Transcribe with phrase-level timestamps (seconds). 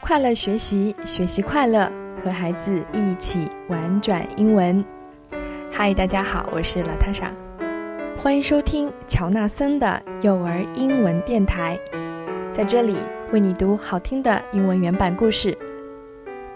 [0.00, 1.92] 快乐学习，学习快乐，
[2.24, 4.82] 和孩子一起玩转英文。
[5.70, 7.30] 嗨，大家好，我是拉塔莎，
[8.16, 11.78] 欢迎收听乔纳森的幼儿英文电台，
[12.50, 12.96] 在这里
[13.32, 15.54] 为你读好听的英文原版故事，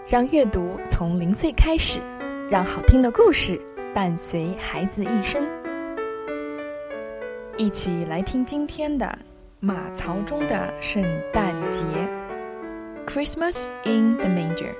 [0.07, 1.99] 让阅读从零岁开始，
[2.49, 3.61] 让好听的故事
[3.93, 5.47] 伴随孩子一生。
[7.57, 9.15] 一起来听今天的
[9.59, 11.83] 马槽中的圣诞节。
[13.05, 14.73] Christmas in the Manger。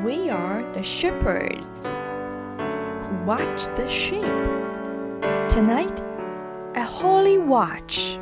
[0.05, 4.21] We are the shepherds who watch the sheep.
[5.49, 6.03] Tonight,
[6.75, 8.19] a holy watch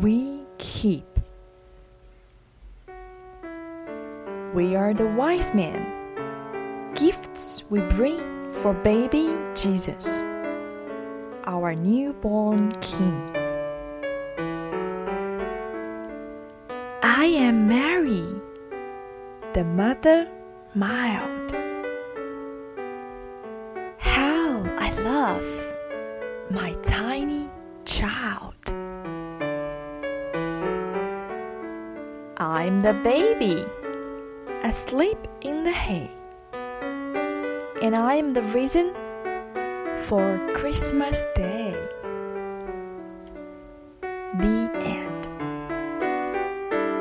[0.00, 1.06] we keep.
[4.54, 6.90] We are the wise men.
[6.96, 10.20] Gifts we bring for baby Jesus,
[11.46, 13.43] our newborn King.
[17.64, 18.26] Mary,
[19.54, 20.28] the mother
[20.74, 21.50] mild.
[23.96, 25.48] How I love
[26.50, 27.48] my tiny
[27.86, 28.52] child.
[32.36, 33.64] I'm the baby
[34.62, 36.10] asleep in the hay,
[37.80, 38.92] and I am the reason
[40.00, 41.72] for Christmas Day.
[44.36, 44.93] The end.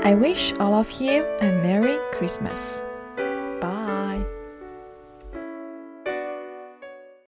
[0.06, 2.84] I wish all of you a Merry Christmas.